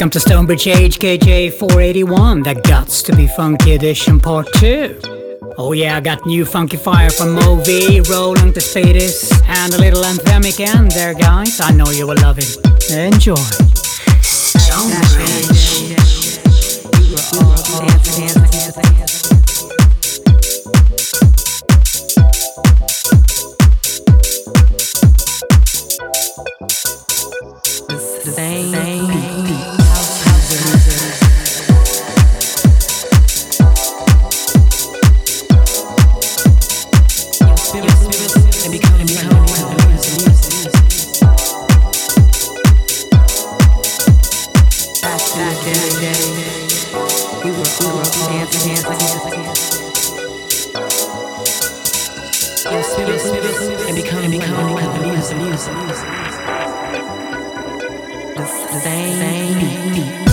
Welcome 0.00 0.12
to 0.12 0.20
Stonebridge 0.20 0.64
HKJ 0.64 1.52
481, 1.58 2.42
the 2.42 2.54
Guts 2.54 3.02
to 3.02 3.14
Be 3.14 3.26
Funky 3.26 3.74
Edition 3.74 4.18
Part 4.18 4.48
2. 4.54 4.98
Oh 5.58 5.72
yeah, 5.72 5.98
I 5.98 6.00
got 6.00 6.24
new 6.24 6.46
Funky 6.46 6.78
Fire 6.78 7.10
from 7.10 7.36
Movi, 7.36 8.00
Roland 8.08 8.54
the 8.54 8.62
Spades 8.62 9.30
and 9.44 9.74
a 9.74 9.78
little 9.78 10.02
anthemic 10.02 10.58
end 10.58 10.92
there, 10.92 11.12
guys. 11.12 11.60
I 11.60 11.72
know 11.72 11.90
you 11.90 12.06
will 12.06 12.16
love 12.16 12.38
it. 12.38 12.56
Enjoy. 12.90 13.34
Stonebridge. 14.22 15.58
Dance, 17.78 18.34
dance, 18.34 18.74
dance, 18.76 19.20
and 53.02 53.96
become 53.96 54.22
and 54.24 54.32
become 54.32 54.74
music. 54.74 55.72
The 58.36 58.46
same 58.82 59.58
beat. 59.94 60.29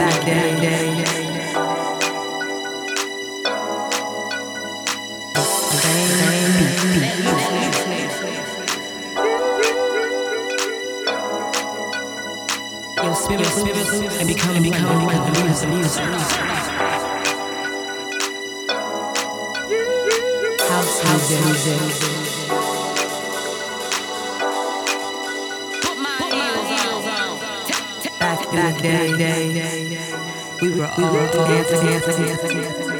back 0.00 0.26
down. 0.26 0.40
Your 13.02 13.14
spirit, 13.14 13.46
spirit, 13.46 13.86
spirit, 13.86 14.20
and 14.20 14.28
become, 14.28 14.56
and 14.56 14.64
become 14.64 15.04
one 15.04 15.06
with 15.06 15.60
the 15.60 15.66
music. 15.66 16.04
House, 20.68 21.30
music. 21.44 22.39
back 28.52 28.82
then, 28.82 29.12
we 30.62 30.70
were 30.74 30.86
all 30.86 31.12
dancing, 31.32 31.86
dancing, 31.86 32.24
dancing, 32.24 32.60
dancing. 32.60 32.99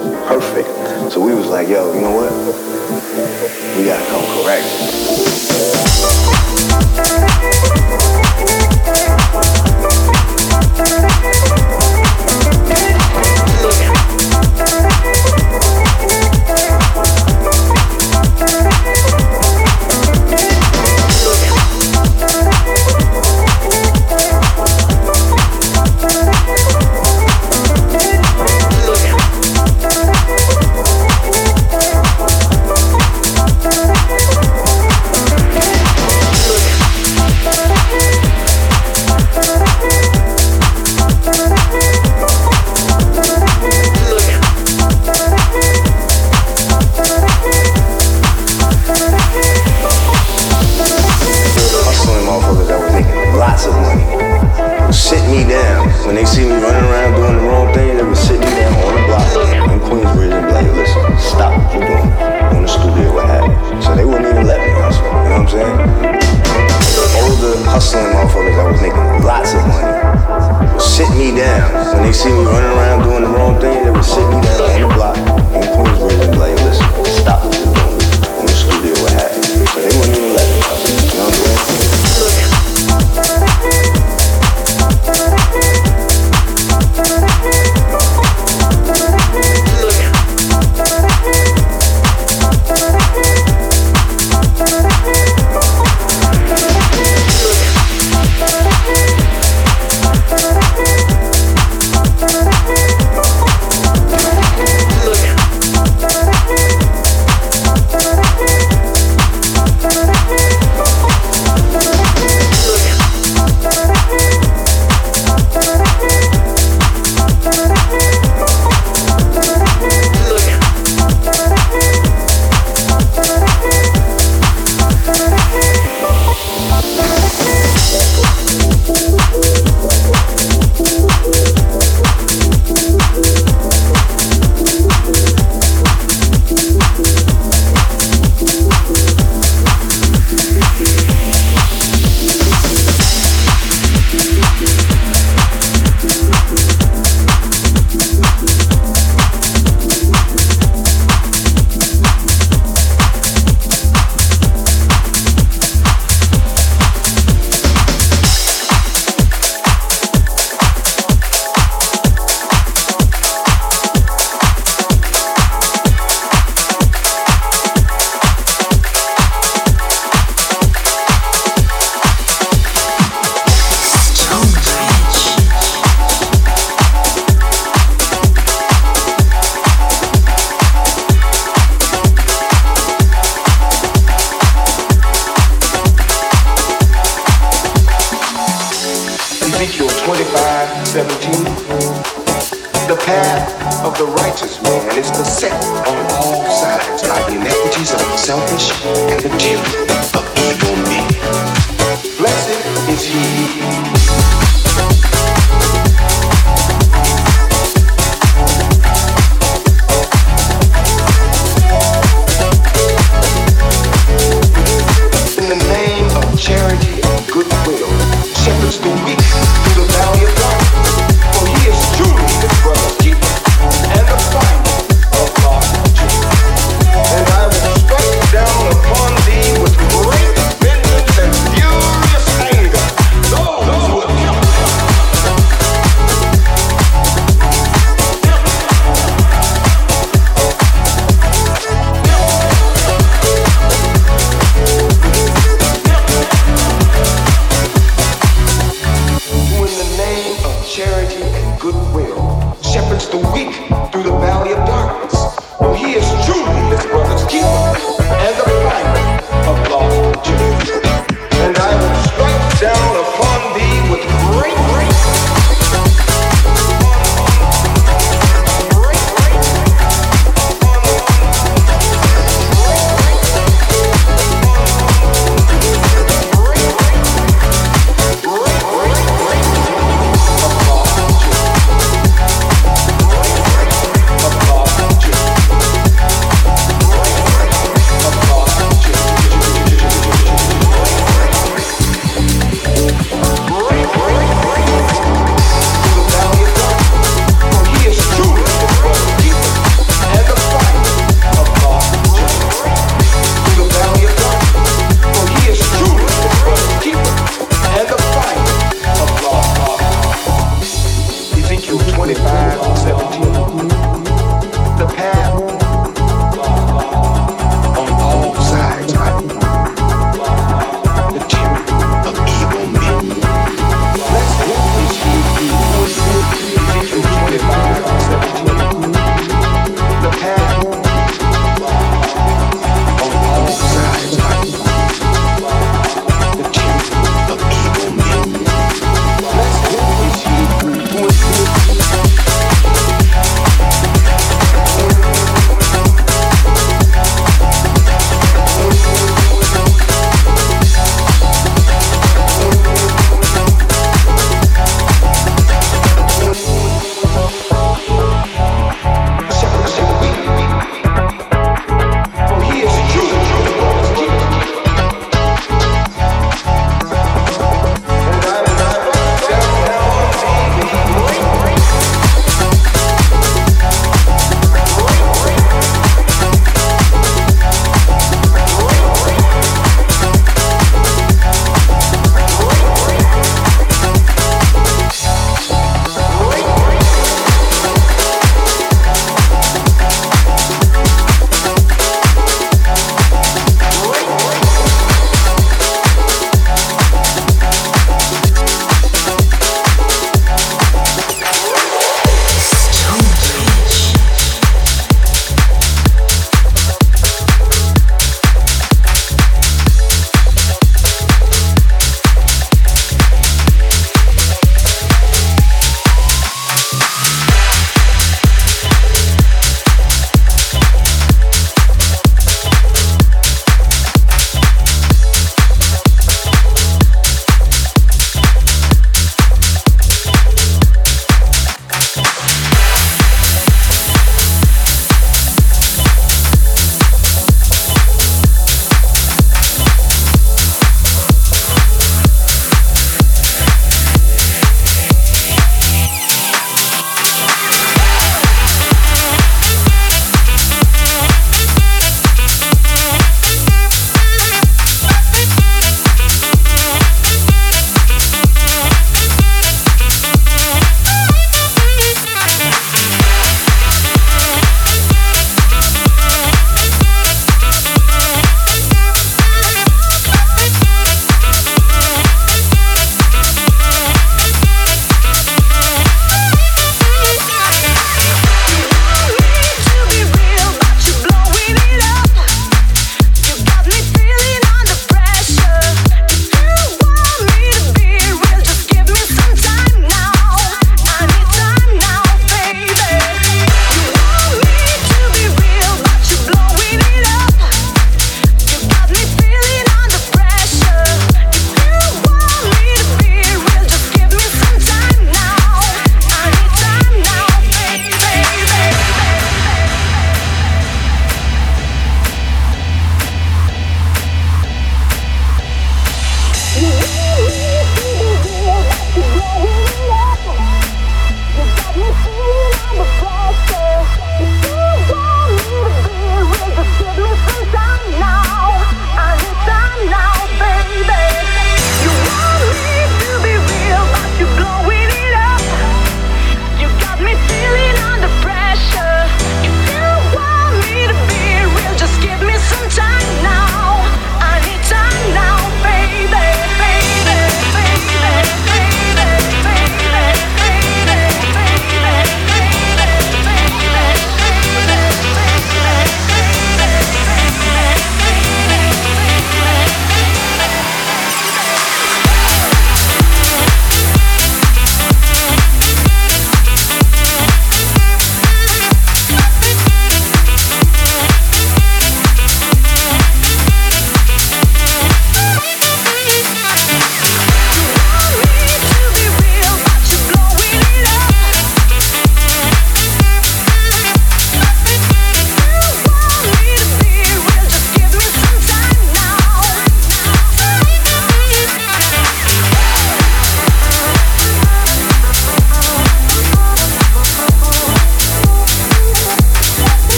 perfect. 0.39 1.11
So 1.11 1.19
we 1.19 1.35
was 1.35 1.47
like, 1.47 1.67
yo, 1.67 1.93
you 1.93 1.99
know 1.99 2.15
what? 2.15 2.31
We 3.77 3.83
gotta 3.83 4.05
come 4.09 4.23
correct. 4.43 4.65